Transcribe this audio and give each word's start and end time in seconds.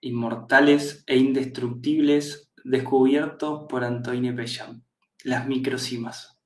inmortales 0.00 1.04
e 1.06 1.16
indestructibles 1.16 2.50
descubiertos 2.64 3.66
por 3.68 3.84
Antoine 3.84 4.32
Bechamp, 4.32 4.84
las 5.24 5.46
microcimas. 5.46 6.38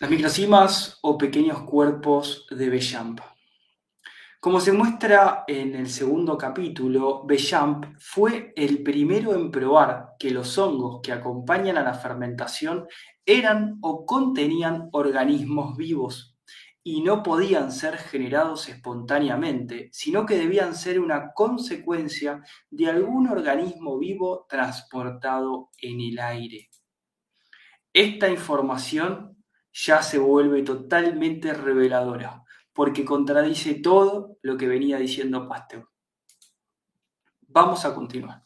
Las 0.00 0.10
microcimas 0.10 0.98
o 1.02 1.16
pequeños 1.16 1.62
cuerpos 1.62 2.46
de 2.50 2.68
Bechamp. 2.68 3.20
Como 4.40 4.60
se 4.60 4.72
muestra 4.72 5.44
en 5.46 5.74
el 5.74 5.88
segundo 5.88 6.36
capítulo, 6.36 7.24
Bechamp 7.24 7.96
fue 7.98 8.52
el 8.56 8.82
primero 8.82 9.34
en 9.34 9.50
probar 9.50 10.10
que 10.18 10.30
los 10.30 10.58
hongos 10.58 11.00
que 11.02 11.12
acompañan 11.12 11.78
a 11.78 11.82
la 11.82 11.94
fermentación 11.94 12.86
eran 13.24 13.78
o 13.80 14.04
contenían 14.04 14.90
organismos 14.92 15.76
vivos 15.78 16.33
y 16.86 17.00
no 17.00 17.22
podían 17.22 17.72
ser 17.72 17.96
generados 17.96 18.68
espontáneamente, 18.68 19.88
sino 19.90 20.26
que 20.26 20.36
debían 20.36 20.76
ser 20.76 21.00
una 21.00 21.32
consecuencia 21.32 22.42
de 22.70 22.90
algún 22.90 23.26
organismo 23.28 23.98
vivo 23.98 24.46
transportado 24.48 25.70
en 25.78 26.02
el 26.02 26.18
aire. 26.18 26.68
Esta 27.90 28.28
información 28.28 29.42
ya 29.72 30.02
se 30.02 30.18
vuelve 30.18 30.62
totalmente 30.62 31.54
reveladora 31.54 32.44
porque 32.74 33.04
contradice 33.04 33.74
todo 33.74 34.36
lo 34.42 34.58
que 34.58 34.68
venía 34.68 34.98
diciendo 34.98 35.48
Pasteur. 35.48 35.88
Vamos 37.40 37.86
a 37.86 37.94
continuar. 37.94 38.42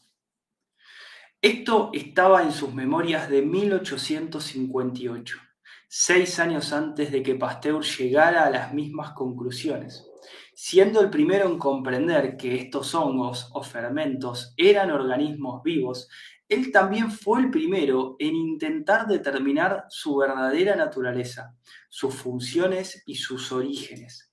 Esto 1.40 1.90
estaba 1.92 2.42
en 2.42 2.52
sus 2.52 2.72
memorias 2.72 3.28
de 3.30 3.42
1858, 3.42 5.38
seis 5.88 6.38
años 6.38 6.72
antes 6.72 7.10
de 7.10 7.22
que 7.22 7.34
Pasteur 7.34 7.82
llegara 7.82 8.44
a 8.44 8.50
las 8.50 8.72
mismas 8.72 9.12
conclusiones, 9.12 10.06
siendo 10.54 11.00
el 11.00 11.10
primero 11.10 11.48
en 11.48 11.58
comprender 11.58 12.36
que 12.36 12.56
estos 12.56 12.94
hongos 12.94 13.50
o 13.52 13.62
fermentos 13.62 14.54
eran 14.56 14.90
organismos 14.90 15.62
vivos 15.62 16.08
él 16.48 16.72
también 16.72 17.10
fue 17.10 17.40
el 17.40 17.50
primero 17.50 18.16
en 18.18 18.34
intentar 18.34 19.06
determinar 19.06 19.84
su 19.90 20.16
verdadera 20.16 20.76
naturaleza, 20.76 21.54
sus 21.90 22.14
funciones 22.14 23.02
y 23.04 23.16
sus 23.16 23.52
orígenes. 23.52 24.27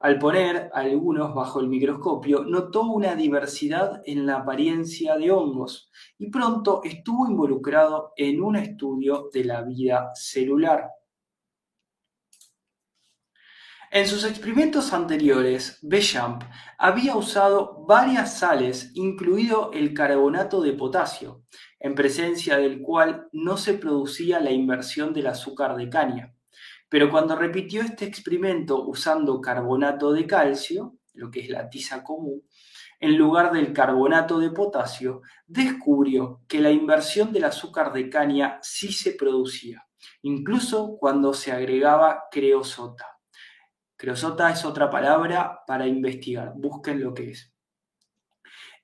Al 0.00 0.18
poner 0.20 0.70
algunos 0.74 1.34
bajo 1.34 1.58
el 1.58 1.68
microscopio, 1.68 2.44
notó 2.44 2.82
una 2.82 3.16
diversidad 3.16 4.00
en 4.04 4.26
la 4.26 4.36
apariencia 4.36 5.16
de 5.16 5.32
hongos 5.32 5.90
y 6.18 6.30
pronto 6.30 6.82
estuvo 6.84 7.28
involucrado 7.28 8.12
en 8.16 8.40
un 8.40 8.54
estudio 8.54 9.28
de 9.32 9.44
la 9.44 9.62
vida 9.62 10.10
celular. 10.14 10.88
En 13.90 14.06
sus 14.06 14.24
experimentos 14.24 14.92
anteriores, 14.92 15.78
Bechamp 15.82 16.44
había 16.76 17.16
usado 17.16 17.84
varias 17.86 18.38
sales, 18.38 18.92
incluido 18.94 19.72
el 19.72 19.94
carbonato 19.94 20.60
de 20.60 20.74
potasio, 20.74 21.42
en 21.80 21.94
presencia 21.94 22.58
del 22.58 22.82
cual 22.82 23.28
no 23.32 23.56
se 23.56 23.74
producía 23.74 24.38
la 24.38 24.52
inversión 24.52 25.12
del 25.12 25.26
azúcar 25.26 25.74
de 25.74 25.88
caña. 25.88 26.37
Pero 26.88 27.10
cuando 27.10 27.36
repitió 27.36 27.82
este 27.82 28.04
experimento 28.04 28.84
usando 28.86 29.40
carbonato 29.40 30.12
de 30.12 30.26
calcio, 30.26 30.96
lo 31.14 31.30
que 31.30 31.40
es 31.40 31.50
la 31.50 31.68
tiza 31.68 32.02
común, 32.02 32.42
en 33.00 33.16
lugar 33.16 33.52
del 33.52 33.72
carbonato 33.72 34.38
de 34.38 34.50
potasio, 34.50 35.22
descubrió 35.46 36.40
que 36.48 36.60
la 36.60 36.70
inversión 36.70 37.32
del 37.32 37.44
azúcar 37.44 37.92
de 37.92 38.08
caña 38.08 38.58
sí 38.62 38.92
se 38.92 39.12
producía, 39.12 39.86
incluso 40.22 40.96
cuando 40.98 41.32
se 41.34 41.52
agregaba 41.52 42.24
creosota. 42.30 43.06
Creosota 43.96 44.50
es 44.50 44.64
otra 44.64 44.90
palabra 44.90 45.60
para 45.66 45.86
investigar, 45.86 46.52
busquen 46.56 47.00
lo 47.00 47.14
que 47.14 47.30
es. 47.30 47.52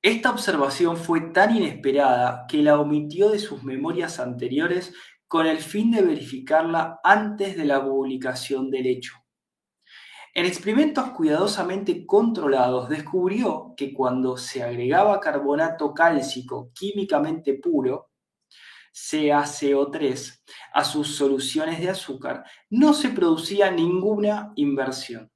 Esta 0.03 0.31
observación 0.31 0.99
fue 0.99 1.21
tan 1.33 1.57
inesperada 1.57 2.45
que 2.47 2.63
la 2.63 2.79
omitió 2.79 3.31
de 3.31 3.39
sus 3.39 3.65
memorias 3.65 4.21
anteriores 4.21 4.93
con 5.35 5.49
el 5.49 5.59
fin 5.59 5.91
de 5.91 6.01
verificarla 6.01 7.01
antes 7.03 7.57
de 7.57 7.65
la 7.65 7.85
publicación 7.85 8.71
del 8.71 8.87
hecho. 8.87 9.15
En 10.33 10.47
experimentos 10.47 11.11
cuidadosamente 11.11 12.07
controlados 12.07 12.89
descubrió 12.89 13.75
que 13.77 13.93
cuando 13.93 14.37
se 14.37 14.63
agregaba 14.63 15.19
carbonato 15.19 15.93
cálcico 15.93 16.71
químicamente 16.73 17.55
puro, 17.55 18.13
CaCO3 18.93 20.43
a 20.73 20.85
sus 20.85 21.17
soluciones 21.17 21.81
de 21.81 21.91
azúcar, 21.91 22.45
no 22.71 22.95
se 22.95 23.09
producía 23.09 23.73
ninguna 23.73 24.53
inversión. 24.55 25.33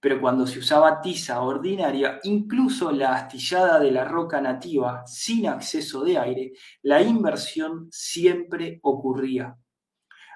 Pero 0.00 0.20
cuando 0.20 0.46
se 0.46 0.58
usaba 0.58 1.00
tiza 1.00 1.40
ordinaria, 1.40 2.20
incluso 2.24 2.92
la 2.92 3.14
astillada 3.14 3.80
de 3.80 3.90
la 3.90 4.04
roca 4.04 4.40
nativa 4.40 5.02
sin 5.06 5.46
acceso 5.46 6.04
de 6.04 6.18
aire, 6.18 6.52
la 6.82 7.02
inversión 7.02 7.88
siempre 7.90 8.78
ocurría. 8.82 9.56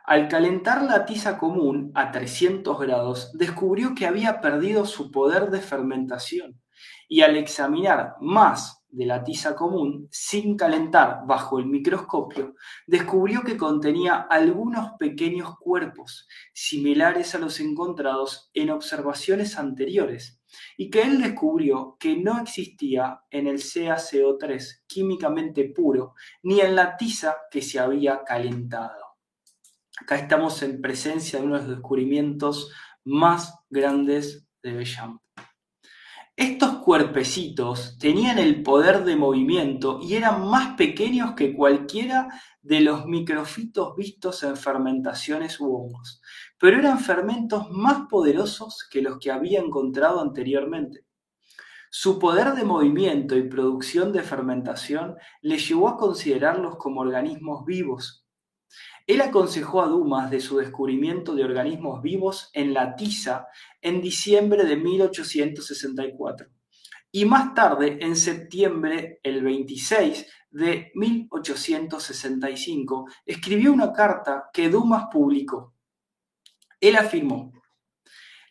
Al 0.04 0.28
calentar 0.28 0.82
la 0.82 1.04
tiza 1.04 1.38
común 1.38 1.92
a 1.94 2.10
300 2.10 2.80
grados, 2.80 3.30
descubrió 3.34 3.94
que 3.94 4.06
había 4.06 4.40
perdido 4.40 4.86
su 4.86 5.10
poder 5.10 5.50
de 5.50 5.60
fermentación 5.60 6.60
y 7.08 7.20
al 7.20 7.36
examinar 7.36 8.14
más 8.20 8.79
de 8.90 9.06
la 9.06 9.22
tiza 9.22 9.54
común, 9.54 10.08
sin 10.10 10.56
calentar 10.56 11.20
bajo 11.26 11.58
el 11.58 11.66
microscopio, 11.66 12.54
descubrió 12.86 13.42
que 13.42 13.56
contenía 13.56 14.26
algunos 14.28 14.92
pequeños 14.98 15.56
cuerpos 15.58 16.26
similares 16.52 17.34
a 17.34 17.38
los 17.38 17.60
encontrados 17.60 18.50
en 18.54 18.70
observaciones 18.70 19.56
anteriores 19.58 20.40
y 20.76 20.90
que 20.90 21.02
él 21.02 21.20
descubrió 21.20 21.96
que 21.98 22.16
no 22.16 22.40
existía 22.40 23.22
en 23.30 23.46
el 23.46 23.58
CaCO3 23.58 24.82
químicamente 24.86 25.64
puro 25.64 26.14
ni 26.42 26.60
en 26.60 26.74
la 26.74 26.96
tiza 26.96 27.36
que 27.50 27.62
se 27.62 27.78
había 27.78 28.24
calentado. 28.24 29.10
Acá 30.00 30.16
estamos 30.16 30.62
en 30.62 30.80
presencia 30.80 31.38
de 31.38 31.44
uno 31.44 31.56
de 31.56 31.62
los 31.62 31.70
descubrimientos 31.70 32.72
más 33.04 33.54
grandes 33.68 34.46
de 34.62 34.72
Bechamp. 34.72 35.20
Estos 36.40 36.78
cuerpecitos 36.78 37.98
tenían 37.98 38.38
el 38.38 38.62
poder 38.62 39.04
de 39.04 39.14
movimiento 39.14 40.00
y 40.00 40.14
eran 40.14 40.48
más 40.48 40.74
pequeños 40.74 41.32
que 41.32 41.54
cualquiera 41.54 42.28
de 42.62 42.80
los 42.80 43.04
microfitos 43.04 43.94
vistos 43.94 44.42
en 44.42 44.56
fermentaciones 44.56 45.60
u 45.60 45.66
hongos, 45.66 46.22
pero 46.58 46.78
eran 46.78 46.98
fermentos 46.98 47.70
más 47.70 48.08
poderosos 48.08 48.88
que 48.90 49.02
los 49.02 49.18
que 49.18 49.30
había 49.30 49.60
encontrado 49.60 50.22
anteriormente. 50.22 51.04
Su 51.90 52.18
poder 52.18 52.54
de 52.54 52.64
movimiento 52.64 53.36
y 53.36 53.46
producción 53.46 54.10
de 54.10 54.22
fermentación 54.22 55.16
le 55.42 55.58
llevó 55.58 55.90
a 55.90 55.98
considerarlos 55.98 56.76
como 56.76 57.02
organismos 57.02 57.66
vivos 57.66 58.19
él 59.06 59.20
aconsejó 59.20 59.82
a 59.82 59.86
Dumas 59.86 60.30
de 60.30 60.40
su 60.40 60.58
descubrimiento 60.58 61.34
de 61.34 61.44
organismos 61.44 62.02
vivos 62.02 62.50
en 62.52 62.74
la 62.74 62.96
tiza 62.96 63.46
en 63.80 64.00
diciembre 64.00 64.64
de 64.64 64.76
1864 64.76 66.48
y 67.12 67.24
más 67.24 67.54
tarde, 67.54 67.98
en 68.00 68.14
septiembre, 68.14 69.18
el 69.22 69.42
26 69.42 70.26
de 70.50 70.92
1865, 70.94 73.06
escribió 73.26 73.72
una 73.72 73.92
carta 73.92 74.48
que 74.52 74.68
Dumas 74.68 75.06
publicó. 75.10 75.74
Él 76.80 76.96
afirmó, 76.96 77.52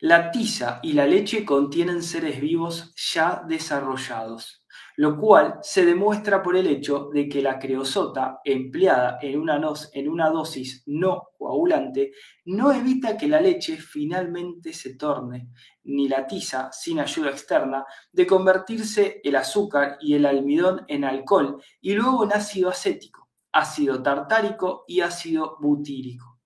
la 0.00 0.30
tiza 0.30 0.80
y 0.82 0.92
la 0.92 1.06
leche 1.06 1.42
contienen 1.44 2.02
seres 2.02 2.38
vivos 2.40 2.94
ya 2.96 3.42
desarrollados 3.46 4.59
lo 5.00 5.16
cual 5.16 5.60
se 5.62 5.86
demuestra 5.86 6.42
por 6.42 6.58
el 6.58 6.66
hecho 6.66 7.08
de 7.10 7.26
que 7.26 7.40
la 7.40 7.58
creosota 7.58 8.42
empleada 8.44 9.18
en 9.22 9.40
una, 9.40 10.28
dosis 10.28 10.82
no 10.88 11.28
coagulante 11.38 12.12
no 12.44 12.70
evita 12.70 13.16
que 13.16 13.26
la 13.26 13.40
leche 13.40 13.78
finalmente 13.78 14.74
se 14.74 14.96
torne, 14.96 15.52
ni 15.84 16.06
la 16.06 16.26
tiza, 16.26 16.70
sin 16.70 17.00
ayuda 17.00 17.30
externa, 17.30 17.86
de 18.12 18.26
convertirse 18.26 19.22
el 19.24 19.36
azúcar 19.36 19.96
y 20.02 20.16
el 20.16 20.26
almidón 20.26 20.84
en 20.86 21.04
alcohol 21.04 21.62
y 21.80 21.94
luego 21.94 22.24
en 22.24 22.34
ácido 22.34 22.68
acético, 22.68 23.30
ácido 23.52 24.02
tartárico 24.02 24.84
y 24.86 25.00
ácido 25.00 25.56
butírico. 25.62 26.40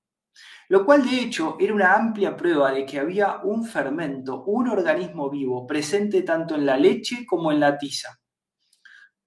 Lo 0.69 0.87
cual 0.87 1.05
de 1.05 1.23
hecho 1.23 1.57
era 1.59 1.75
una 1.75 1.97
amplia 1.97 2.37
prueba 2.37 2.71
de 2.71 2.87
que 2.87 3.01
había 3.01 3.41
un 3.43 3.65
fermento, 3.65 4.45
un 4.45 4.69
organismo 4.69 5.29
vivo 5.29 5.67
presente 5.67 6.23
tanto 6.23 6.55
en 6.55 6.65
la 6.65 6.77
leche 6.77 7.27
como 7.27 7.51
en 7.51 7.59
la 7.59 7.77
tiza 7.77 8.21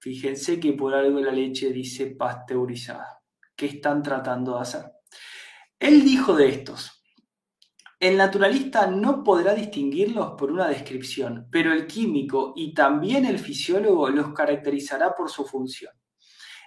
Fíjense 0.08 0.58
que 0.58 0.72
por 0.72 0.94
algo 0.94 1.20
la 1.20 1.30
leche 1.30 1.70
dice 1.70 2.06
pasteurizada. 2.06 3.20
¿Qué 3.54 3.66
están 3.66 4.02
tratando 4.02 4.54
de 4.54 4.62
hacer? 4.62 4.84
Él 5.78 6.02
dijo 6.02 6.34
de 6.34 6.48
estos, 6.48 7.04
el 8.00 8.16
naturalista 8.16 8.86
no 8.86 9.22
podrá 9.22 9.52
distinguirlos 9.52 10.30
por 10.38 10.50
una 10.50 10.66
descripción, 10.66 11.46
pero 11.52 11.74
el 11.74 11.86
químico 11.86 12.54
y 12.56 12.72
también 12.72 13.26
el 13.26 13.38
fisiólogo 13.38 14.08
los 14.08 14.32
caracterizará 14.32 15.14
por 15.14 15.28
su 15.28 15.44
función. 15.44 15.92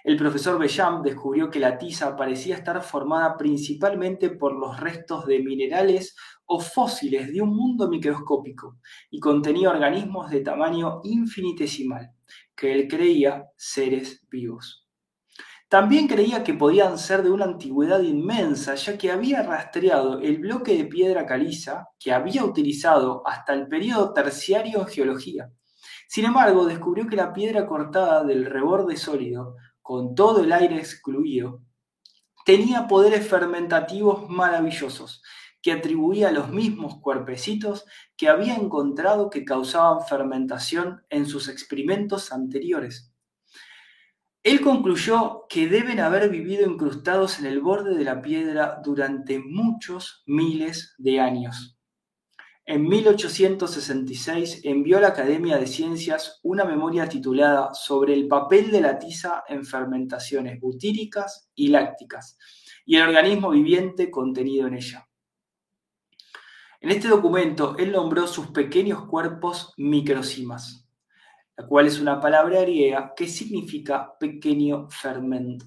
El 0.04 0.16
profesor 0.16 0.56
Bellam 0.56 1.02
descubrió 1.02 1.50
que 1.50 1.58
la 1.58 1.76
tiza 1.76 2.14
parecía 2.14 2.54
estar 2.54 2.80
formada 2.80 3.36
principalmente 3.36 4.30
por 4.30 4.54
los 4.54 4.78
restos 4.78 5.26
de 5.26 5.40
minerales 5.40 6.14
fósiles 6.60 7.32
de 7.32 7.40
un 7.40 7.54
mundo 7.54 7.88
microscópico 7.88 8.78
y 9.10 9.20
contenía 9.20 9.70
organismos 9.70 10.30
de 10.30 10.40
tamaño 10.40 11.00
infinitesimal, 11.04 12.12
que 12.54 12.72
él 12.72 12.88
creía 12.88 13.46
seres 13.56 14.26
vivos. 14.30 14.86
También 15.72 16.06
creía 16.06 16.44
que 16.44 16.52
podían 16.52 16.98
ser 16.98 17.22
de 17.22 17.30
una 17.30 17.46
antigüedad 17.46 18.02
inmensa, 18.02 18.74
ya 18.74 18.98
que 18.98 19.10
había 19.10 19.42
rastreado 19.42 20.20
el 20.20 20.36
bloque 20.36 20.76
de 20.76 20.84
piedra 20.84 21.24
caliza 21.24 21.88
que 21.98 22.12
había 22.12 22.44
utilizado 22.44 23.22
hasta 23.26 23.54
el 23.54 23.68
periodo 23.68 24.12
terciario 24.12 24.80
en 24.80 24.86
geología. 24.86 25.50
Sin 26.08 26.26
embargo, 26.26 26.66
descubrió 26.66 27.06
que 27.06 27.16
la 27.16 27.32
piedra 27.32 27.66
cortada 27.66 28.22
del 28.22 28.44
reborde 28.44 28.98
sólido, 28.98 29.56
con 29.80 30.14
todo 30.14 30.44
el 30.44 30.52
aire 30.52 30.76
excluido, 30.76 31.62
tenía 32.44 32.86
poderes 32.86 33.26
fermentativos 33.26 34.28
maravillosos, 34.28 35.22
que 35.62 35.72
atribuía 35.72 36.32
los 36.32 36.50
mismos 36.50 37.00
cuerpecitos 37.00 37.86
que 38.16 38.28
había 38.28 38.56
encontrado 38.56 39.30
que 39.30 39.44
causaban 39.44 40.04
fermentación 40.06 41.02
en 41.08 41.26
sus 41.26 41.48
experimentos 41.48 42.32
anteriores. 42.32 43.12
Él 44.42 44.60
concluyó 44.60 45.46
que 45.48 45.68
deben 45.68 46.00
haber 46.00 46.28
vivido 46.28 46.68
incrustados 46.68 47.38
en 47.38 47.46
el 47.46 47.60
borde 47.60 47.96
de 47.96 48.02
la 48.02 48.20
piedra 48.20 48.80
durante 48.84 49.38
muchos 49.38 50.24
miles 50.26 50.94
de 50.98 51.20
años. 51.20 51.78
En 52.64 52.88
1866 52.88 54.62
envió 54.64 54.98
a 54.98 55.00
la 55.00 55.08
Academia 55.08 55.58
de 55.58 55.66
Ciencias 55.66 56.40
una 56.42 56.64
memoria 56.64 57.08
titulada 57.08 57.74
Sobre 57.74 58.14
el 58.14 58.26
papel 58.26 58.70
de 58.72 58.80
la 58.80 58.98
tiza 58.98 59.44
en 59.48 59.64
fermentaciones 59.64 60.60
butíricas 60.60 61.50
y 61.54 61.68
lácticas 61.68 62.36
y 62.84 62.96
el 62.96 63.08
organismo 63.08 63.50
viviente 63.50 64.10
contenido 64.10 64.66
en 64.66 64.74
ella. 64.74 65.08
En 66.82 66.90
este 66.90 67.08
documento 67.08 67.76
él 67.78 67.92
nombró 67.92 68.26
sus 68.26 68.48
pequeños 68.48 69.06
cuerpos 69.06 69.72
microcimas 69.78 70.82
la 71.56 71.66
cual 71.66 71.86
es 71.86 72.00
una 72.00 72.20
palabra 72.20 72.62
griega 72.62 73.12
que 73.14 73.26
significa 73.26 74.16
pequeño 74.18 74.88
fermento. 74.90 75.66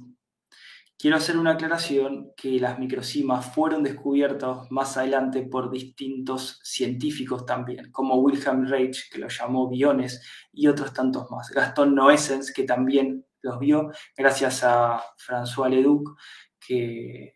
Quiero 0.98 1.18
hacer 1.18 1.38
una 1.38 1.52
aclaración 1.52 2.32
que 2.36 2.60
las 2.60 2.80
microcimas 2.80 3.54
fueron 3.54 3.84
descubiertas 3.84 4.72
más 4.72 4.98
adelante 4.98 5.44
por 5.44 5.70
distintos 5.70 6.60
científicos 6.64 7.46
también, 7.46 7.92
como 7.92 8.16
Wilhelm 8.16 8.66
Reich, 8.66 9.12
que 9.12 9.20
los 9.20 9.38
llamó 9.38 9.70
biones, 9.70 10.22
y 10.54 10.68
otros 10.68 10.94
tantos 10.94 11.30
más. 11.30 11.50
Gastón 11.52 11.94
Noessens, 11.94 12.52
que 12.54 12.64
también 12.64 13.26
los 13.42 13.60
vio, 13.60 13.92
gracias 14.18 14.64
a 14.64 15.04
François 15.18 15.70
Leduc, 15.70 16.18
que, 16.66 17.35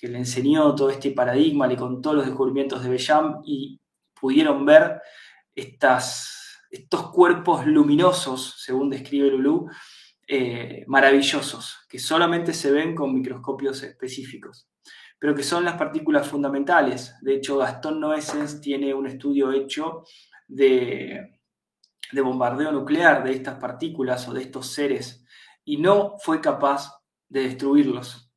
que 0.00 0.08
le 0.08 0.18
enseñó 0.18 0.74
todo 0.74 0.90
este 0.90 1.10
paradigma, 1.10 1.66
le 1.66 1.76
contó 1.76 2.14
los 2.14 2.24
descubrimientos 2.24 2.82
de 2.82 2.88
Bellam 2.88 3.42
y 3.44 3.80
pudieron 4.18 4.64
ver 4.64 5.00
estas 5.54 6.40
estos 6.70 7.10
cuerpos 7.10 7.66
luminosos, 7.66 8.54
según 8.58 8.90
describe 8.90 9.30
Lulú, 9.30 9.68
eh, 10.26 10.84
maravillosos, 10.86 11.80
que 11.88 11.98
solamente 11.98 12.54
se 12.54 12.70
ven 12.70 12.94
con 12.94 13.12
microscopios 13.12 13.82
específicos, 13.82 14.68
pero 15.18 15.34
que 15.34 15.42
son 15.42 15.64
las 15.64 15.74
partículas 15.74 16.28
fundamentales. 16.28 17.16
De 17.22 17.34
hecho, 17.34 17.58
Gastón 17.58 17.98
Noessens 17.98 18.60
tiene 18.60 18.94
un 18.94 19.08
estudio 19.08 19.50
hecho 19.50 20.04
de, 20.46 21.40
de 22.12 22.20
bombardeo 22.20 22.70
nuclear 22.70 23.24
de 23.24 23.32
estas 23.32 23.58
partículas 23.58 24.28
o 24.28 24.32
de 24.32 24.42
estos 24.42 24.68
seres 24.68 25.26
y 25.64 25.76
no 25.76 26.16
fue 26.20 26.40
capaz 26.40 27.02
de 27.28 27.42
destruirlos. 27.42 28.29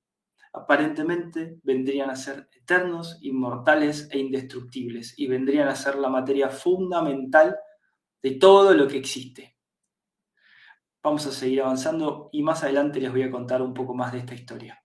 Aparentemente 0.54 1.60
vendrían 1.64 2.12
a 2.12 2.16
ser 2.16 2.48
eternos, 2.52 3.18
inmortales 3.22 4.08
e 4.12 4.20
indestructibles 4.20 5.18
y 5.18 5.26
vendrían 5.26 5.68
a 5.68 5.76
ser 5.76 5.96
la 5.96 6.10
materia 6.10 6.50
fundamental 6.50 7.58
de 8.22 8.32
todo 8.32 8.76
lo 8.76 8.88
que 8.88 8.98
existe. 8.98 9.58
Vamos 11.02 11.26
a 11.26 11.32
seguir 11.32 11.62
avanzando 11.62 12.30
y 12.32 12.44
más 12.44 12.64
adelante 12.64 13.02
les 13.02 13.12
voy 13.12 13.24
a 13.24 13.32
contar 13.32 13.64
un 13.64 13.74
poco 13.74 13.96
más 13.96 14.14
de 14.14 14.20
esta 14.20 14.36
historia. 14.36 14.80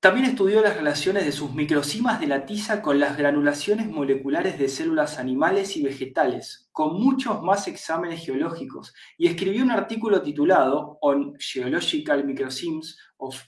También 0.00 0.26
estudió 0.26 0.60
las 0.60 0.76
relaciones 0.76 1.24
de 1.24 1.32
sus 1.32 1.52
microcimas 1.52 2.20
de 2.20 2.26
la 2.26 2.46
tiza 2.46 2.82
con 2.82 3.00
las 3.00 3.16
granulaciones 3.16 3.88
moleculares 3.88 4.58
de 4.58 4.68
células 4.68 5.18
animales 5.18 5.76
y 5.76 5.82
vegetales, 5.82 6.68
con 6.72 7.00
muchos 7.00 7.42
más 7.42 7.66
exámenes 7.66 8.24
geológicos, 8.24 8.94
y 9.16 9.26
escribió 9.26 9.64
un 9.64 9.70
artículo 9.70 10.22
titulado 10.22 10.98
On 11.00 11.34
Geological 11.38 12.24
Microcimes 12.24 12.96
of 13.16 13.40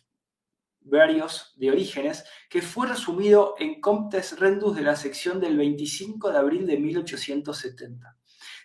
varios 0.82 1.54
de 1.56 1.70
orígenes, 1.70 2.24
que 2.48 2.62
fue 2.62 2.86
resumido 2.86 3.54
en 3.58 3.80
Comptes 3.80 4.38
Rendus 4.38 4.76
de 4.76 4.82
la 4.82 4.96
sección 4.96 5.40
del 5.40 5.56
25 5.56 6.32
de 6.32 6.38
abril 6.38 6.66
de 6.66 6.78
1870. 6.78 8.16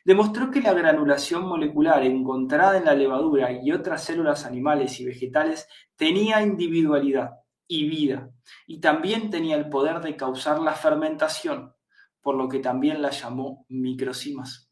Demostró 0.05 0.51
que 0.51 0.61
la 0.61 0.73
granulación 0.73 1.45
molecular 1.47 2.03
encontrada 2.03 2.77
en 2.77 2.85
la 2.85 2.93
levadura 2.93 3.51
y 3.51 3.71
otras 3.71 4.03
células 4.03 4.45
animales 4.45 4.99
y 4.99 5.05
vegetales 5.05 5.67
tenía 5.95 6.41
individualidad 6.41 7.31
y 7.67 7.89
vida, 7.89 8.29
y 8.67 8.79
también 8.79 9.29
tenía 9.31 9.55
el 9.55 9.69
poder 9.69 10.01
de 10.01 10.15
causar 10.15 10.59
la 10.59 10.73
fermentación, 10.73 11.73
por 12.21 12.35
lo 12.35 12.47
que 12.47 12.59
también 12.59 13.01
la 13.01 13.09
llamó 13.09 13.65
microcimas. 13.69 14.64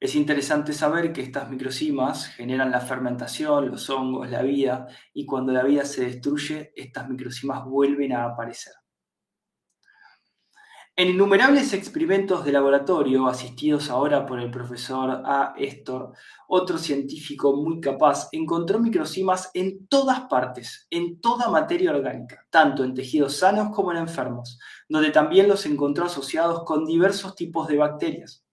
Es 0.00 0.14
interesante 0.14 0.72
saber 0.72 1.12
que 1.12 1.22
estas 1.22 1.50
microcimas 1.50 2.28
generan 2.28 2.70
la 2.70 2.80
fermentación, 2.80 3.68
los 3.68 3.90
hongos, 3.90 4.30
la 4.30 4.42
vida, 4.42 4.86
y 5.12 5.26
cuando 5.26 5.52
la 5.52 5.64
vida 5.64 5.84
se 5.84 6.04
destruye, 6.04 6.72
estas 6.76 7.08
microcimas 7.08 7.64
vuelven 7.64 8.12
a 8.12 8.24
aparecer. 8.24 8.74
En 10.94 11.08
innumerables 11.08 11.72
experimentos 11.72 12.44
de 12.44 12.52
laboratorio, 12.52 13.26
asistidos 13.26 13.90
ahora 13.90 14.24
por 14.24 14.40
el 14.40 14.50
profesor 14.50 15.22
A. 15.24 15.54
Estor, 15.56 16.12
otro 16.48 16.78
científico 16.78 17.56
muy 17.56 17.80
capaz, 17.80 18.28
encontró 18.30 18.78
microcimas 18.80 19.50
en 19.54 19.86
todas 19.88 20.22
partes, 20.22 20.86
en 20.90 21.20
toda 21.20 21.50
materia 21.50 21.90
orgánica, 21.90 22.44
tanto 22.50 22.84
en 22.84 22.94
tejidos 22.94 23.36
sanos 23.36 23.74
como 23.74 23.90
en 23.92 23.98
enfermos, 23.98 24.58
donde 24.88 25.10
también 25.10 25.48
los 25.48 25.66
encontró 25.66 26.06
asociados 26.06 26.64
con 26.64 26.84
diversos 26.84 27.34
tipos 27.34 27.66
de 27.66 27.76
bacterias. 27.76 28.47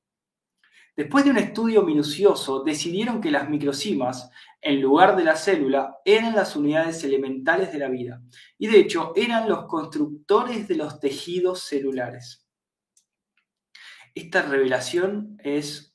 Después 0.96 1.26
de 1.26 1.32
un 1.32 1.38
estudio 1.38 1.84
minucioso, 1.84 2.64
decidieron 2.64 3.20
que 3.20 3.30
las 3.30 3.50
microcimas, 3.50 4.30
en 4.62 4.82
lugar 4.82 5.18
de 5.18 5.26
la 5.26 5.36
célula, 5.36 5.98
eran 6.06 6.34
las 6.34 6.56
unidades 6.56 7.04
elementales 7.04 7.74
de 7.74 7.80
la 7.80 7.90
vida 7.90 8.22
y 8.58 8.68
de 8.68 8.80
hecho 8.80 9.12
eran 9.16 9.50
los 9.50 9.66
constructores 9.66 10.70
de 10.70 10.76
los 10.76 11.02
tejidos 11.02 11.64
celulares. 11.64 12.48
Esta 14.14 14.44
revelación 14.44 15.38
es 15.44 15.94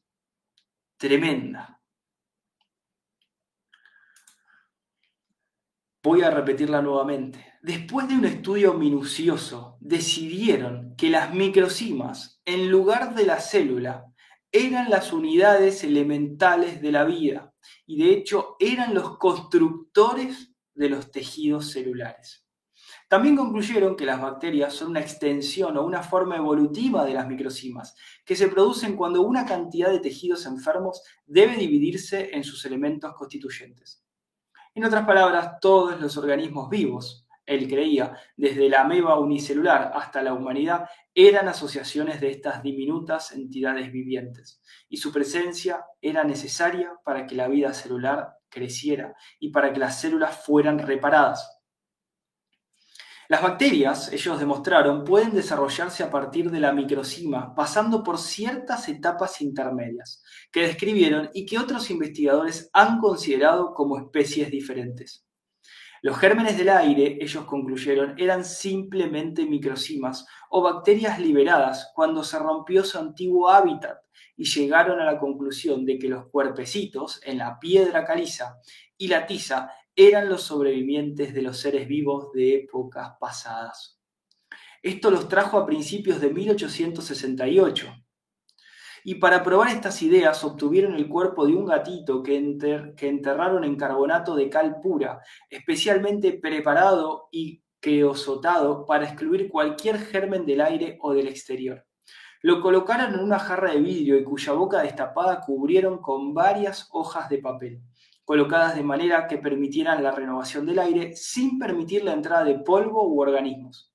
tremenda. 0.98 1.80
Voy 6.02 6.20
a 6.22 6.30
repetirla 6.30 6.82
nuevamente. 6.82 7.54
Después 7.62 8.06
de 8.08 8.14
un 8.14 8.26
estudio 8.26 8.74
minucioso, 8.74 9.78
decidieron 9.80 10.94
que 10.96 11.08
las 11.08 11.32
microcimas, 11.34 12.42
en 12.44 12.70
lugar 12.70 13.14
de 13.14 13.24
la 13.24 13.40
célula, 13.40 14.09
eran 14.52 14.90
las 14.90 15.12
unidades 15.12 15.84
elementales 15.84 16.80
de 16.82 16.92
la 16.92 17.04
vida 17.04 17.54
y 17.86 18.02
de 18.02 18.12
hecho 18.12 18.56
eran 18.58 18.94
los 18.94 19.18
constructores 19.18 20.52
de 20.74 20.88
los 20.88 21.10
tejidos 21.10 21.70
celulares. 21.70 22.46
También 23.08 23.36
concluyeron 23.36 23.96
que 23.96 24.06
las 24.06 24.20
bacterias 24.20 24.72
son 24.72 24.90
una 24.90 25.00
extensión 25.00 25.76
o 25.76 25.84
una 25.84 26.02
forma 26.02 26.36
evolutiva 26.36 27.04
de 27.04 27.14
las 27.14 27.26
microcimas, 27.26 27.94
que 28.24 28.36
se 28.36 28.48
producen 28.48 28.96
cuando 28.96 29.22
una 29.22 29.44
cantidad 29.44 29.90
de 29.90 29.98
tejidos 29.98 30.46
enfermos 30.46 31.02
debe 31.26 31.56
dividirse 31.56 32.30
en 32.32 32.44
sus 32.44 32.64
elementos 32.64 33.12
constituyentes. 33.14 34.04
En 34.74 34.84
otras 34.84 35.04
palabras, 35.04 35.58
todos 35.60 36.00
los 36.00 36.16
organismos 36.16 36.70
vivos, 36.70 37.26
él 37.46 37.68
creía, 37.68 38.16
desde 38.36 38.68
la 38.68 38.82
ameba 38.82 39.18
unicelular 39.18 39.92
hasta 39.94 40.22
la 40.22 40.34
humanidad, 40.34 40.88
eran 41.14 41.48
asociaciones 41.48 42.20
de 42.20 42.30
estas 42.30 42.62
diminutas 42.62 43.32
entidades 43.32 43.90
vivientes, 43.90 44.62
y 44.88 44.98
su 44.98 45.12
presencia 45.12 45.84
era 46.00 46.24
necesaria 46.24 46.92
para 47.04 47.26
que 47.26 47.34
la 47.34 47.48
vida 47.48 47.72
celular 47.72 48.34
creciera 48.48 49.14
y 49.38 49.50
para 49.50 49.72
que 49.72 49.80
las 49.80 50.00
células 50.00 50.44
fueran 50.44 50.78
reparadas. 50.78 51.60
Las 53.30 53.42
bacterias, 53.42 54.12
ellos 54.12 54.40
demostraron, 54.40 55.04
pueden 55.04 55.32
desarrollarse 55.32 56.02
a 56.02 56.10
partir 56.10 56.50
de 56.50 56.58
la 56.58 56.72
microcima, 56.72 57.54
pasando 57.54 58.02
por 58.02 58.18
ciertas 58.18 58.88
etapas 58.88 59.40
intermedias, 59.40 60.24
que 60.50 60.62
describieron 60.62 61.30
y 61.32 61.46
que 61.46 61.56
otros 61.56 61.92
investigadores 61.92 62.68
han 62.72 62.98
considerado 62.98 63.72
como 63.72 63.98
especies 63.98 64.50
diferentes. 64.50 65.29
Los 66.02 66.16
gérmenes 66.16 66.56
del 66.56 66.70
aire, 66.70 67.18
ellos 67.20 67.44
concluyeron, 67.44 68.14
eran 68.16 68.44
simplemente 68.44 69.44
microcimas 69.44 70.26
o 70.48 70.62
bacterias 70.62 71.18
liberadas 71.18 71.92
cuando 71.94 72.24
se 72.24 72.38
rompió 72.38 72.84
su 72.84 72.98
antiguo 72.98 73.50
hábitat 73.50 73.98
y 74.34 74.44
llegaron 74.44 74.98
a 75.00 75.04
la 75.04 75.18
conclusión 75.18 75.84
de 75.84 75.98
que 75.98 76.08
los 76.08 76.26
cuerpecitos 76.28 77.20
en 77.24 77.36
la 77.36 77.58
piedra 77.58 78.06
caliza 78.06 78.58
y 78.96 79.08
la 79.08 79.26
tiza 79.26 79.70
eran 79.94 80.30
los 80.30 80.42
sobrevivientes 80.42 81.34
de 81.34 81.42
los 81.42 81.58
seres 81.58 81.86
vivos 81.86 82.32
de 82.32 82.54
épocas 82.54 83.12
pasadas. 83.20 84.00
Esto 84.82 85.10
los 85.10 85.28
trajo 85.28 85.58
a 85.58 85.66
principios 85.66 86.22
de 86.22 86.30
1868. 86.32 87.92
Y 89.04 89.16
para 89.16 89.42
probar 89.42 89.68
estas 89.68 90.02
ideas 90.02 90.44
obtuvieron 90.44 90.94
el 90.94 91.08
cuerpo 91.08 91.46
de 91.46 91.54
un 91.54 91.64
gatito 91.64 92.22
que, 92.22 92.36
enterraron 92.36 93.64
en 93.64 93.76
carbonato 93.76 94.34
de 94.34 94.50
cal 94.50 94.80
pura, 94.80 95.20
especialmente 95.48 96.34
preparado 96.34 97.28
y 97.30 97.62
queosotado 97.80 98.84
para 98.84 99.06
excluir 99.06 99.48
cualquier 99.48 99.98
germen 99.98 100.44
del 100.44 100.60
aire 100.60 100.98
o 101.00 101.14
del 101.14 101.28
exterior. 101.28 101.86
Lo 102.42 102.60
colocaron 102.60 103.14
en 103.14 103.20
una 103.20 103.38
jarra 103.38 103.72
de 103.72 103.80
vidrio 103.80 104.18
y 104.18 104.24
cuya 104.24 104.52
boca 104.52 104.82
destapada 104.82 105.40
cubrieron 105.40 105.98
con 105.98 106.32
varias 106.34 106.88
hojas 106.92 107.28
de 107.28 107.38
papel, 107.38 107.82
colocadas 108.24 108.76
de 108.76 108.82
manera 108.82 109.26
que 109.26 109.38
permitieran 109.38 110.02
la 110.02 110.10
renovación 110.10 110.66
del 110.66 110.78
aire 110.78 111.16
sin 111.16 111.58
permitir 111.58 112.04
la 112.04 112.12
entrada 112.12 112.44
de 112.44 112.58
polvo 112.58 113.06
u 113.06 113.20
organismos. 113.20 113.89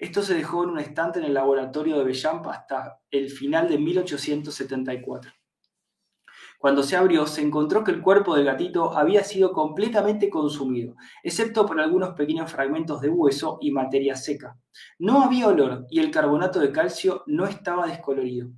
Esto 0.00 0.22
se 0.22 0.34
dejó 0.34 0.64
en 0.64 0.70
un 0.70 0.78
estante 0.78 1.18
en 1.18 1.26
el 1.26 1.34
laboratorio 1.34 1.98
de 1.98 2.04
Bellamp 2.04 2.46
hasta 2.46 3.00
el 3.10 3.30
final 3.30 3.68
de 3.68 3.78
1874. 3.78 5.32
Cuando 6.58 6.82
se 6.82 6.96
abrió, 6.96 7.26
se 7.26 7.42
encontró 7.42 7.84
que 7.84 7.90
el 7.90 8.00
cuerpo 8.00 8.34
del 8.34 8.46
gatito 8.46 8.96
había 8.96 9.22
sido 9.22 9.52
completamente 9.52 10.30
consumido, 10.30 10.96
excepto 11.22 11.66
por 11.66 11.78
algunos 11.78 12.14
pequeños 12.14 12.50
fragmentos 12.50 13.02
de 13.02 13.10
hueso 13.10 13.58
y 13.60 13.70
materia 13.70 14.16
seca. 14.16 14.56
No 14.98 15.22
había 15.22 15.48
olor 15.48 15.86
y 15.90 16.00
el 16.00 16.10
carbonato 16.10 16.60
de 16.60 16.72
calcio 16.72 17.22
no 17.26 17.44
estaba 17.44 17.86
descolorido. 17.86 18.48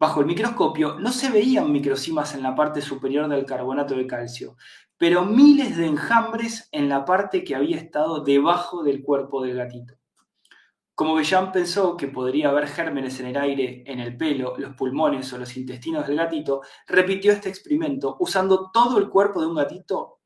Bajo 0.00 0.20
el 0.20 0.26
microscopio 0.26 0.98
no 0.98 1.12
se 1.12 1.30
veían 1.30 1.70
microcimas 1.70 2.34
en 2.34 2.42
la 2.42 2.54
parte 2.54 2.80
superior 2.80 3.28
del 3.28 3.44
carbonato 3.44 3.94
de 3.94 4.06
calcio, 4.06 4.56
pero 4.96 5.24
miles 5.26 5.76
de 5.76 5.86
enjambres 5.86 6.68
en 6.72 6.88
la 6.88 7.04
parte 7.04 7.44
que 7.44 7.54
había 7.54 7.76
estado 7.76 8.24
debajo 8.24 8.82
del 8.82 9.02
cuerpo 9.02 9.42
del 9.42 9.56
gatito. 9.56 9.94
Como 10.96 11.14
Bellam 11.14 11.52
pensó 11.52 11.94
que 11.94 12.08
podría 12.08 12.48
haber 12.48 12.68
gérmenes 12.68 13.20
en 13.20 13.26
el 13.26 13.36
aire, 13.36 13.84
en 13.84 14.00
el 14.00 14.16
pelo, 14.16 14.56
los 14.56 14.74
pulmones 14.74 15.30
o 15.30 15.36
los 15.36 15.54
intestinos 15.58 16.06
del 16.06 16.16
gatito, 16.16 16.62
repitió 16.86 17.32
este 17.32 17.50
experimento 17.50 18.16
usando 18.18 18.70
todo 18.72 18.96
el 18.96 19.10
cuerpo 19.10 19.42
de 19.42 19.46
un 19.46 19.56
gatito 19.56 20.20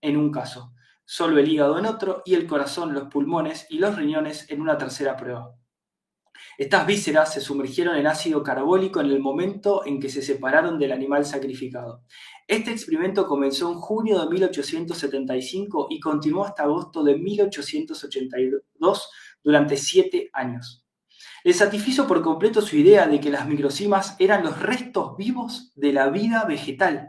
en 0.00 0.16
un 0.16 0.32
caso, 0.32 0.72
solo 1.04 1.38
el 1.38 1.48
hígado 1.48 1.78
en 1.78 1.86
otro 1.86 2.22
y 2.24 2.34
el 2.34 2.48
corazón, 2.48 2.92
los 2.92 3.04
pulmones 3.04 3.68
y 3.70 3.78
los 3.78 3.94
riñones 3.94 4.50
en 4.50 4.60
una 4.60 4.76
tercera 4.76 5.16
prueba. 5.16 5.54
Estas 6.58 6.84
vísceras 6.84 7.32
se 7.32 7.40
sumergieron 7.40 7.96
en 7.96 8.08
ácido 8.08 8.42
carbólico 8.42 9.00
en 9.00 9.06
el 9.06 9.20
momento 9.20 9.86
en 9.86 10.00
que 10.00 10.08
se 10.08 10.20
separaron 10.20 10.80
del 10.80 10.90
animal 10.90 11.24
sacrificado. 11.24 12.02
Este 12.48 12.72
experimento 12.72 13.26
comenzó 13.28 13.70
en 13.70 13.78
junio 13.78 14.20
de 14.20 14.28
1875 14.28 15.86
y 15.90 16.00
continuó 16.00 16.44
hasta 16.44 16.64
agosto 16.64 17.04
de 17.04 17.16
1882 17.16 19.10
durante 19.42 19.76
siete 19.76 20.30
años. 20.32 20.86
Le 21.44 21.52
satisfizo 21.52 22.06
por 22.06 22.22
completo 22.22 22.62
su 22.62 22.76
idea 22.76 23.06
de 23.06 23.20
que 23.20 23.30
las 23.30 23.46
microcimas 23.48 24.16
eran 24.18 24.44
los 24.44 24.60
restos 24.60 25.16
vivos 25.16 25.72
de 25.74 25.92
la 25.92 26.08
vida 26.08 26.44
vegetal 26.44 27.08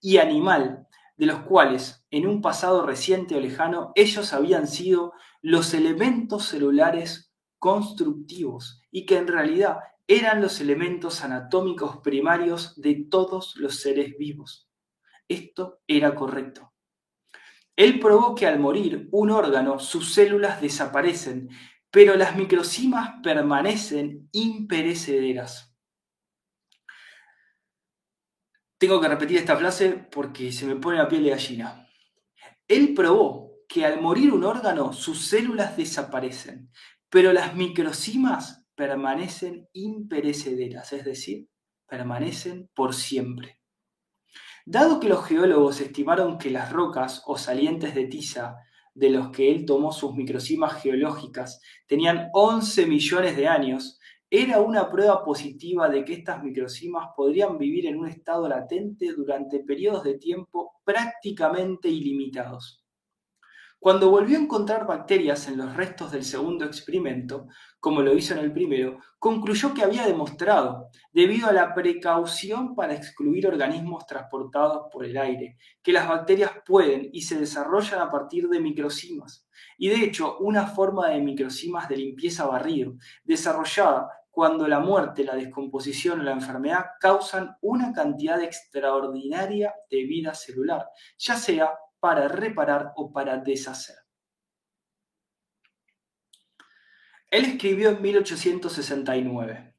y 0.00 0.18
animal, 0.18 0.86
de 1.16 1.26
los 1.26 1.40
cuales 1.40 2.04
en 2.10 2.26
un 2.26 2.42
pasado 2.42 2.84
reciente 2.84 3.36
o 3.36 3.40
lejano 3.40 3.92
ellos 3.94 4.32
habían 4.32 4.66
sido 4.66 5.12
los 5.42 5.74
elementos 5.74 6.46
celulares 6.46 7.32
constructivos 7.58 8.82
y 8.90 9.06
que 9.06 9.16
en 9.16 9.28
realidad 9.28 9.78
eran 10.06 10.42
los 10.42 10.60
elementos 10.60 11.22
anatómicos 11.22 11.98
primarios 11.98 12.78
de 12.80 13.06
todos 13.08 13.54
los 13.56 13.80
seres 13.80 14.18
vivos. 14.18 14.68
Esto 15.28 15.80
era 15.86 16.14
correcto. 16.14 16.73
Él 17.76 17.98
probó 17.98 18.34
que 18.34 18.46
al 18.46 18.58
morir 18.58 19.08
un 19.10 19.30
órgano, 19.30 19.78
sus 19.78 20.14
células 20.14 20.60
desaparecen, 20.60 21.48
pero 21.90 22.16
las 22.16 22.36
microcimas 22.36 23.14
permanecen 23.22 24.28
imperecederas. 24.32 25.76
Tengo 28.78 29.00
que 29.00 29.08
repetir 29.08 29.38
esta 29.38 29.56
frase 29.56 30.06
porque 30.10 30.52
se 30.52 30.66
me 30.66 30.76
pone 30.76 30.98
la 30.98 31.08
piel 31.08 31.24
de 31.24 31.30
gallina. 31.30 31.88
Él 32.68 32.94
probó 32.94 33.52
que 33.68 33.84
al 33.84 34.00
morir 34.00 34.32
un 34.32 34.44
órgano, 34.44 34.92
sus 34.92 35.26
células 35.26 35.76
desaparecen, 35.76 36.70
pero 37.08 37.32
las 37.32 37.54
microcimas 37.54 38.66
permanecen 38.74 39.68
imperecederas, 39.72 40.92
es 40.92 41.04
decir, 41.04 41.48
permanecen 41.88 42.68
por 42.74 42.94
siempre. 42.94 43.60
Dado 44.66 44.98
que 44.98 45.08
los 45.10 45.24
geólogos 45.26 45.80
estimaron 45.80 46.38
que 46.38 46.50
las 46.50 46.72
rocas 46.72 47.22
o 47.26 47.36
salientes 47.36 47.94
de 47.94 48.06
tiza 48.06 48.56
de 48.94 49.10
los 49.10 49.30
que 49.30 49.50
él 49.50 49.66
tomó 49.66 49.92
sus 49.92 50.14
microcimas 50.14 50.80
geológicas 50.80 51.60
tenían 51.86 52.30
11 52.32 52.86
millones 52.86 53.36
de 53.36 53.48
años, 53.48 53.98
era 54.30 54.60
una 54.60 54.90
prueba 54.90 55.22
positiva 55.22 55.88
de 55.88 56.04
que 56.04 56.14
estas 56.14 56.42
microcimas 56.42 57.08
podrían 57.14 57.58
vivir 57.58 57.86
en 57.86 57.98
un 57.98 58.08
estado 58.08 58.48
latente 58.48 59.12
durante 59.12 59.60
periodos 59.60 60.02
de 60.04 60.18
tiempo 60.18 60.80
prácticamente 60.82 61.88
ilimitados. 61.88 62.83
Cuando 63.84 64.08
volvió 64.08 64.38
a 64.38 64.40
encontrar 64.40 64.86
bacterias 64.86 65.46
en 65.46 65.58
los 65.58 65.76
restos 65.76 66.10
del 66.10 66.24
segundo 66.24 66.64
experimento, 66.64 67.48
como 67.78 68.00
lo 68.00 68.16
hizo 68.16 68.32
en 68.32 68.40
el 68.40 68.50
primero, 68.50 68.98
concluyó 69.18 69.74
que 69.74 69.82
había 69.82 70.06
demostrado, 70.06 70.88
debido 71.12 71.50
a 71.50 71.52
la 71.52 71.74
precaución 71.74 72.74
para 72.74 72.94
excluir 72.94 73.46
organismos 73.46 74.06
transportados 74.06 74.86
por 74.90 75.04
el 75.04 75.18
aire, 75.18 75.58
que 75.82 75.92
las 75.92 76.08
bacterias 76.08 76.52
pueden 76.64 77.10
y 77.12 77.20
se 77.20 77.38
desarrollan 77.38 78.00
a 78.00 78.10
partir 78.10 78.48
de 78.48 78.58
microcimas. 78.58 79.46
Y 79.76 79.90
de 79.90 79.96
hecho, 79.96 80.38
una 80.38 80.66
forma 80.66 81.10
de 81.10 81.20
microcimas 81.20 81.86
de 81.86 81.98
limpieza 81.98 82.46
barrido, 82.46 82.94
desarrollada 83.22 84.08
cuando 84.30 84.66
la 84.66 84.80
muerte, 84.80 85.24
la 85.24 85.34
descomposición 85.34 86.20
o 86.20 86.22
la 86.22 86.32
enfermedad 86.32 86.86
causan 86.98 87.58
una 87.60 87.92
cantidad 87.92 88.40
extraordinaria 88.40 89.74
de 89.90 90.04
vida 90.04 90.32
celular, 90.32 90.86
ya 91.18 91.36
sea 91.36 91.74
para 92.04 92.28
reparar 92.28 92.92
o 92.96 93.10
para 93.10 93.38
deshacer. 93.38 93.96
Él 97.30 97.46
escribió 97.46 97.88
en 97.88 98.02
1869, 98.02 99.74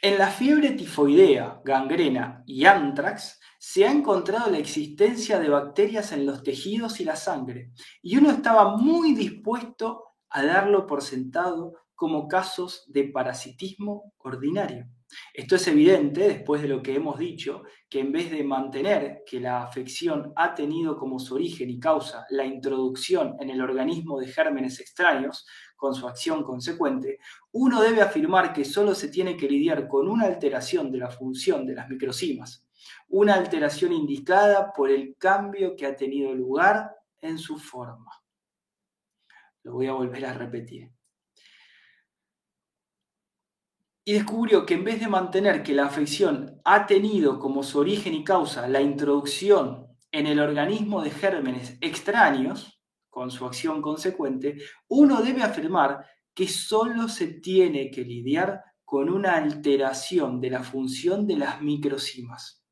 en 0.00 0.16
la 0.16 0.28
fiebre 0.28 0.70
tifoidea, 0.70 1.62
gangrena 1.64 2.44
y 2.46 2.64
antrax 2.64 3.40
se 3.58 3.84
ha 3.84 3.90
encontrado 3.90 4.52
la 4.52 4.58
existencia 4.58 5.40
de 5.40 5.48
bacterias 5.48 6.12
en 6.12 6.26
los 6.26 6.44
tejidos 6.44 7.00
y 7.00 7.04
la 7.04 7.16
sangre, 7.16 7.72
y 8.00 8.18
uno 8.18 8.30
estaba 8.30 8.76
muy 8.76 9.12
dispuesto 9.16 10.04
a 10.30 10.44
darlo 10.44 10.86
por 10.86 11.02
sentado 11.02 11.72
como 11.94 12.26
casos 12.26 12.84
de 12.88 13.04
parasitismo 13.04 14.12
ordinario. 14.18 14.86
Esto 15.32 15.56
es 15.56 15.68
evidente 15.68 16.22
después 16.22 16.60
de 16.60 16.68
lo 16.68 16.82
que 16.82 16.94
hemos 16.94 17.18
dicho, 17.18 17.62
que 17.88 18.00
en 18.00 18.10
vez 18.10 18.30
de 18.30 18.42
mantener 18.42 19.22
que 19.24 19.40
la 19.40 19.62
afección 19.62 20.32
ha 20.34 20.54
tenido 20.54 20.98
como 20.98 21.20
su 21.20 21.36
origen 21.36 21.70
y 21.70 21.78
causa 21.78 22.26
la 22.30 22.44
introducción 22.44 23.36
en 23.38 23.50
el 23.50 23.60
organismo 23.60 24.18
de 24.18 24.26
gérmenes 24.26 24.80
extraños, 24.80 25.46
con 25.76 25.94
su 25.94 26.08
acción 26.08 26.42
consecuente, 26.42 27.18
uno 27.52 27.80
debe 27.82 28.00
afirmar 28.00 28.52
que 28.52 28.64
solo 28.64 28.94
se 28.94 29.08
tiene 29.08 29.36
que 29.36 29.48
lidiar 29.48 29.86
con 29.86 30.08
una 30.08 30.24
alteración 30.24 30.90
de 30.90 30.98
la 30.98 31.10
función 31.10 31.66
de 31.66 31.74
las 31.74 31.88
microcimas, 31.88 32.66
una 33.08 33.34
alteración 33.34 33.92
indicada 33.92 34.72
por 34.72 34.90
el 34.90 35.14
cambio 35.18 35.76
que 35.76 35.86
ha 35.86 35.94
tenido 35.94 36.34
lugar 36.34 36.90
en 37.20 37.38
su 37.38 37.58
forma. 37.58 38.10
Lo 39.62 39.74
voy 39.74 39.86
a 39.86 39.92
volver 39.92 40.26
a 40.26 40.32
repetir 40.32 40.90
y 44.04 44.12
descubrió 44.12 44.66
que 44.66 44.74
en 44.74 44.84
vez 44.84 45.00
de 45.00 45.08
mantener 45.08 45.62
que 45.62 45.72
la 45.72 45.86
afección 45.86 46.60
ha 46.64 46.86
tenido 46.86 47.38
como 47.38 47.62
su 47.62 47.78
origen 47.78 48.14
y 48.14 48.22
causa 48.22 48.68
la 48.68 48.82
introducción 48.82 49.86
en 50.12 50.26
el 50.26 50.40
organismo 50.40 51.02
de 51.02 51.10
gérmenes 51.10 51.78
extraños, 51.80 52.78
con 53.08 53.30
su 53.30 53.46
acción 53.46 53.80
consecuente, 53.80 54.58
uno 54.88 55.22
debe 55.22 55.42
afirmar 55.42 56.04
que 56.34 56.48
solo 56.48 57.08
se 57.08 57.28
tiene 57.28 57.90
que 57.90 58.02
lidiar 58.02 58.60
con 58.84 59.08
una 59.08 59.36
alteración 59.36 60.40
de 60.40 60.50
la 60.50 60.62
función 60.62 61.26
de 61.26 61.36
las 61.36 61.62
microcimas, 61.62 62.64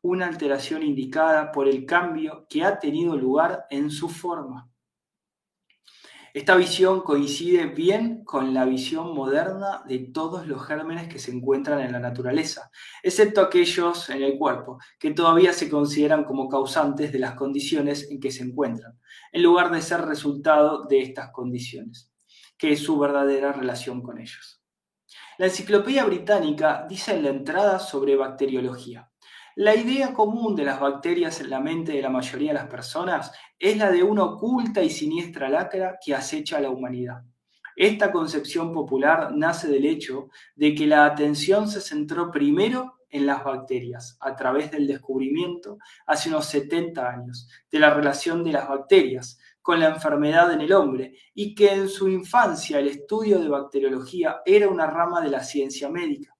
una 0.00 0.26
alteración 0.26 0.82
indicada 0.82 1.52
por 1.52 1.68
el 1.68 1.84
cambio 1.84 2.46
que 2.48 2.64
ha 2.64 2.78
tenido 2.78 3.16
lugar 3.16 3.66
en 3.70 3.90
su 3.90 4.08
forma. 4.08 4.71
Esta 6.34 6.56
visión 6.56 7.02
coincide 7.02 7.66
bien 7.66 8.24
con 8.24 8.54
la 8.54 8.64
visión 8.64 9.14
moderna 9.14 9.82
de 9.86 9.98
todos 9.98 10.46
los 10.46 10.66
gérmenes 10.66 11.06
que 11.06 11.18
se 11.18 11.30
encuentran 11.30 11.80
en 11.80 11.92
la 11.92 11.98
naturaleza, 11.98 12.70
excepto 13.02 13.42
aquellos 13.42 14.08
en 14.08 14.22
el 14.22 14.38
cuerpo, 14.38 14.78
que 14.98 15.10
todavía 15.10 15.52
se 15.52 15.68
consideran 15.68 16.24
como 16.24 16.48
causantes 16.48 17.12
de 17.12 17.18
las 17.18 17.34
condiciones 17.34 18.10
en 18.10 18.18
que 18.18 18.30
se 18.30 18.44
encuentran, 18.44 18.98
en 19.30 19.42
lugar 19.42 19.70
de 19.70 19.82
ser 19.82 20.06
resultado 20.06 20.84
de 20.84 21.02
estas 21.02 21.30
condiciones, 21.32 22.10
que 22.56 22.72
es 22.72 22.80
su 22.80 22.98
verdadera 22.98 23.52
relación 23.52 24.00
con 24.00 24.18
ellos. 24.18 24.62
La 25.36 25.46
Enciclopedia 25.46 26.06
Británica 26.06 26.86
dice 26.88 27.14
en 27.14 27.24
la 27.24 27.28
entrada 27.28 27.78
sobre 27.78 28.16
bacteriología. 28.16 29.11
La 29.56 29.74
idea 29.74 30.14
común 30.14 30.56
de 30.56 30.64
las 30.64 30.80
bacterias 30.80 31.42
en 31.42 31.50
la 31.50 31.60
mente 31.60 31.92
de 31.92 32.00
la 32.00 32.08
mayoría 32.08 32.52
de 32.52 32.58
las 32.58 32.68
personas 32.68 33.32
es 33.58 33.76
la 33.76 33.90
de 33.90 34.02
una 34.02 34.24
oculta 34.24 34.82
y 34.82 34.88
siniestra 34.88 35.50
lacra 35.50 35.98
que 36.02 36.14
acecha 36.14 36.56
a 36.56 36.62
la 36.62 36.70
humanidad. 36.70 37.22
Esta 37.76 38.10
concepción 38.12 38.72
popular 38.72 39.32
nace 39.34 39.68
del 39.68 39.84
hecho 39.84 40.30
de 40.56 40.74
que 40.74 40.86
la 40.86 41.04
atención 41.04 41.68
se 41.68 41.82
centró 41.82 42.30
primero 42.30 43.00
en 43.10 43.26
las 43.26 43.44
bacterias 43.44 44.16
a 44.20 44.34
través 44.34 44.70
del 44.70 44.86
descubrimiento 44.86 45.76
hace 46.06 46.30
unos 46.30 46.46
70 46.46 47.06
años 47.06 47.46
de 47.70 47.78
la 47.78 47.92
relación 47.92 48.42
de 48.42 48.52
las 48.52 48.66
bacterias 48.66 49.38
con 49.60 49.80
la 49.80 49.88
enfermedad 49.88 50.50
en 50.50 50.62
el 50.62 50.72
hombre 50.72 51.14
y 51.34 51.54
que 51.54 51.72
en 51.74 51.90
su 51.90 52.08
infancia 52.08 52.78
el 52.78 52.88
estudio 52.88 53.38
de 53.38 53.48
bacteriología 53.48 54.40
era 54.46 54.68
una 54.68 54.86
rama 54.86 55.20
de 55.20 55.28
la 55.28 55.42
ciencia 55.42 55.90
médica. 55.90 56.34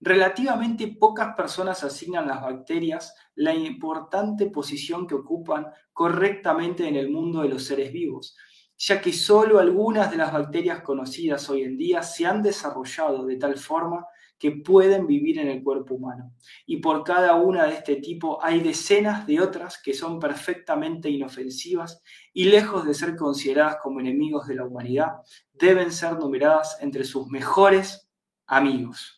Relativamente 0.00 0.86
pocas 0.88 1.34
personas 1.34 1.82
asignan 1.82 2.28
las 2.28 2.40
bacterias 2.40 3.14
la 3.34 3.52
importante 3.54 4.46
posición 4.46 5.06
que 5.06 5.16
ocupan 5.16 5.66
correctamente 5.92 6.86
en 6.86 6.96
el 6.96 7.10
mundo 7.10 7.42
de 7.42 7.48
los 7.48 7.64
seres 7.64 7.92
vivos, 7.92 8.36
ya 8.76 9.00
que 9.00 9.12
solo 9.12 9.58
algunas 9.58 10.10
de 10.10 10.16
las 10.16 10.32
bacterias 10.32 10.82
conocidas 10.82 11.50
hoy 11.50 11.62
en 11.62 11.76
día 11.76 12.02
se 12.02 12.26
han 12.26 12.42
desarrollado 12.42 13.26
de 13.26 13.36
tal 13.36 13.58
forma 13.58 14.06
que 14.38 14.52
pueden 14.52 15.06
vivir 15.06 15.40
en 15.40 15.48
el 15.48 15.64
cuerpo 15.64 15.94
humano. 15.94 16.32
Y 16.64 16.76
por 16.76 17.02
cada 17.02 17.34
una 17.34 17.64
de 17.64 17.74
este 17.74 17.96
tipo 17.96 18.42
hay 18.42 18.60
decenas 18.60 19.26
de 19.26 19.40
otras 19.40 19.82
que 19.82 19.94
son 19.94 20.20
perfectamente 20.20 21.10
inofensivas 21.10 22.00
y 22.32 22.44
lejos 22.44 22.86
de 22.86 22.94
ser 22.94 23.16
consideradas 23.16 23.78
como 23.82 23.98
enemigos 23.98 24.46
de 24.46 24.54
la 24.54 24.64
humanidad, 24.64 25.08
deben 25.52 25.90
ser 25.90 26.16
numeradas 26.18 26.78
entre 26.80 27.02
sus 27.02 27.26
mejores 27.26 28.08
amigos. 28.46 29.17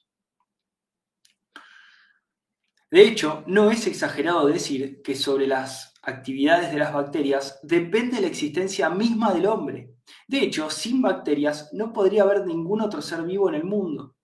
De 2.90 3.02
hecho, 3.02 3.44
no 3.46 3.70
es 3.70 3.86
exagerado 3.86 4.48
decir 4.48 5.00
que 5.02 5.14
sobre 5.14 5.46
las 5.46 5.94
actividades 6.02 6.72
de 6.72 6.78
las 6.78 6.92
bacterias 6.92 7.60
depende 7.62 8.20
la 8.20 8.26
existencia 8.26 8.90
misma 8.90 9.32
del 9.32 9.46
hombre. 9.46 9.94
De 10.26 10.40
hecho, 10.40 10.70
sin 10.70 11.00
bacterias 11.00 11.70
no 11.72 11.92
podría 11.92 12.22
haber 12.22 12.46
ningún 12.46 12.80
otro 12.80 13.00
ser 13.00 13.22
vivo 13.22 13.48
en 13.48 13.54
el 13.54 13.64
mundo, 13.64 14.16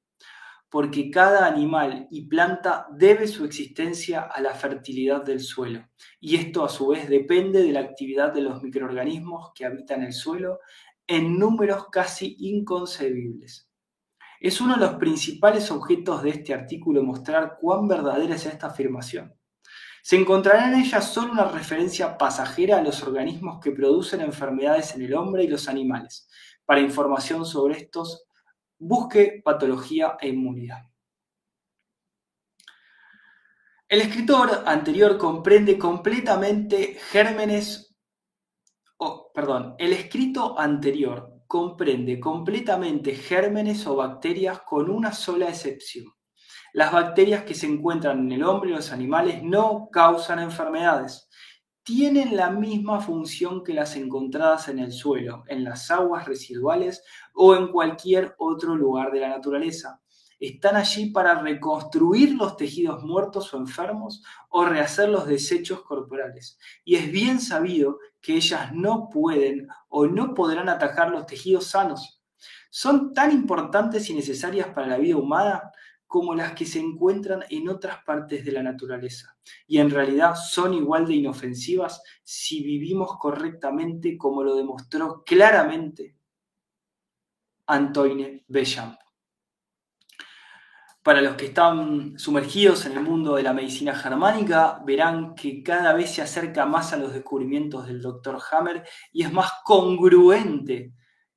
porque 0.69 1.13
cada 1.13 1.47
animal 1.47 2.09
y 2.11 2.27
planta 2.27 2.89
debe 2.93 3.29
su 3.29 3.45
existencia 3.45 4.23
a 4.23 4.41
la 4.41 4.55
fertilidad 4.55 5.23
del 5.23 5.39
suelo, 5.39 5.89
y 6.19 6.35
esto 6.35 6.65
a 6.65 6.69
su 6.69 6.89
vez 6.89 7.09
depende 7.09 7.63
de 7.63 7.73
la 7.73 7.81
actividad 7.81 8.33
de 8.33 8.41
los 8.41 8.63
microorganismos 8.65 9.53
que 9.55 9.65
habitan 9.65 10.03
el 10.03 10.13
suelo 10.13 10.59
en 11.07 11.39
números 11.39 11.87
casi 11.93 12.35
inconcebibles. 12.41 13.66
Es 14.41 14.61
uno 14.61 14.75
de 14.75 14.81
los 14.81 14.95
principales 14.97 15.71
objetos 15.71 16.23
de 16.23 16.31
este 16.31 16.53
artículo 16.53 17.03
mostrar 17.03 17.57
cuán 17.61 17.89
verdadera 17.89 18.35
es 18.35 18.47
esta 18.47 18.69
afirmación. 18.69 19.35
Se 20.03 20.17
encontrará 20.17 20.69
en 20.69 20.81
ella 20.81 21.01
solo 21.01 21.33
una 21.33 21.51
referencia 21.51 22.17
pasajera 22.17 22.79
a 22.79 22.83
los 22.83 23.03
organismos 23.03 23.59
que 23.61 23.73
producen 23.73 24.21
enfermedades 24.21 24.95
en 24.95 25.03
el 25.03 25.15
hombre 25.15 25.45
y 25.45 25.49
los 25.49 25.69
animales. 25.69 26.29
Para 26.65 26.81
información 26.81 27.45
sobre 27.45 27.79
estos, 27.79 28.27
busque 28.79 29.41
patología 29.45 30.17
e 30.21 30.29
inmunidad. 30.29 30.83
El 33.89 34.01
escritor 34.01 34.65
anterior 34.67 35.17
comprende 35.17 35.79
completamente 35.79 36.99
gérmenes, 37.11 37.97
oh, 38.99 39.31
perdón, 39.33 39.77
el 39.79 39.93
escrito 39.93 40.59
anterior 40.59 41.36
comprende 41.47 42.19
completamente 42.21 43.15
gérmenes 43.15 43.87
o 43.87 43.97
bacterias 43.97 44.61
con 44.61 44.91
una 44.91 45.13
sola 45.13 45.49
excepción. 45.49 46.07
Las 46.73 46.93
bacterias 46.93 47.45
que 47.45 47.55
se 47.55 47.67
encuentran 47.67 48.21
en 48.21 48.33
el 48.33 48.43
hombre 48.43 48.71
y 48.71 48.75
los 48.75 48.93
animales 48.93 49.43
no 49.43 49.89
causan 49.91 50.41
enfermedades. 50.41 51.29
Tienen 51.83 52.37
la 52.37 52.51
misma 52.51 53.01
función 53.01 53.63
que 53.65 53.73
las 53.73 53.97
encontradas 53.97 54.69
en 54.69 54.81
el 54.81 54.93
suelo, 54.93 55.45
en 55.47 55.65
las 55.65 55.91
aguas 55.91 56.27
residuales 56.27 57.03
o 57.33 57.55
en 57.55 57.69
cualquier 57.69 58.35
otro 58.39 58.75
lugar 58.75 59.13
de 59.13 59.21
la 59.21 59.29
naturaleza. 59.29 60.01
Están 60.39 60.77
allí 60.77 61.11
para 61.11 61.41
reconstruir 61.41 62.35
los 62.35 62.57
tejidos 62.57 63.03
muertos 63.03 63.55
o 63.55 63.57
enfermos 63.57 64.23
o 64.51 64.67
rehacer 64.67 65.09
los 65.09 65.27
desechos 65.27 65.83
corporales. 65.83 66.59
Y 66.85 66.97
es 66.97 67.11
bien 67.11 67.41
sabido 67.41 67.99
que 68.27 68.35
ellas 68.35 68.73
no 68.73 69.09
pueden 69.09 69.69
o 69.89 70.09
no 70.09 70.35
podrán 70.35 70.69
atacar 70.69 71.11
los 71.11 71.27
tejidos 71.27 71.69
sanos. 71.69 72.21
Son 72.71 73.15
tan 73.15 73.31
importantes 73.31 74.11
y 74.11 74.15
necesarias 74.15 74.67
para 74.75 74.89
la 74.89 74.99
vida 74.99 75.17
humana 75.17 75.71
como 76.09 76.35
las 76.35 76.53
que 76.55 76.67
se 76.67 76.81
encuentran 76.81 77.45
en 77.51 77.69
otras 77.69 78.03
partes 78.05 78.45
de 78.45 78.51
la 78.51 78.65
naturaleza. 78.65 79.39
Y 79.69 79.79
en 79.79 79.91
realidad 79.91 80.35
son 80.35 80.75
igual 80.75 81.07
de 81.07 81.15
inofensivas 81.15 82.03
si 82.25 82.65
vivimos 82.65 83.17
correctamente 83.17 84.19
como 84.19 84.43
lo 84.43 84.57
demostró 84.57 85.23
claramente 85.25 86.17
Antoine 87.69 88.45
Béchamp. 88.49 88.99
Para 91.07 91.23
los 91.23 91.37
que 91.37 91.47
están 91.47 92.19
sumergidos 92.19 92.85
en 92.85 92.95
el 92.95 93.01
mundo 93.01 93.37
de 93.37 93.45
la 93.45 93.53
medicina 93.53 93.95
germánica, 93.95 94.83
verán 94.85 95.37
que 95.37 95.63
cada 95.63 95.93
vez 95.93 96.11
se 96.13 96.21
acerca 96.21 96.67
más 96.67 96.93
a 96.93 96.97
los 96.97 97.13
descubrimientos 97.13 97.87
del 97.87 98.03
Dr. 98.03 98.39
Hammer 98.51 98.83
y 99.13 99.23
es 99.23 99.33
más 99.33 99.53
congruente 99.63 100.95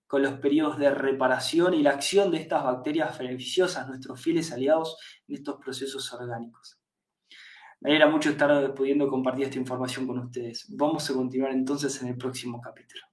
con 0.08 0.24
los 0.24 0.40
periodos 0.40 0.80
de 0.80 0.90
reparación 0.90 1.76
y 1.76 1.84
la 1.84 1.92
acción 1.92 2.32
de 2.32 2.38
estas 2.38 2.64
bacterias 2.64 3.16
beneficiosas, 3.20 3.88
nuestros 3.88 4.20
fieles 4.20 4.52
aliados 4.52 4.98
en 5.28 5.36
estos 5.36 5.58
procesos 5.64 6.12
orgánicos. 6.14 6.80
Me 7.82 7.92
alegra 7.92 8.10
mucho 8.10 8.32
estar 8.32 8.74
pudiendo 8.74 9.08
compartir 9.08 9.46
esta 9.46 9.60
información 9.60 10.08
con 10.08 10.18
ustedes. 10.18 10.66
Vamos 10.70 11.08
a 11.12 11.14
continuar 11.14 11.52
entonces 11.52 12.02
en 12.02 12.08
el 12.08 12.18
próximo 12.18 12.60
capítulo. 12.60 13.09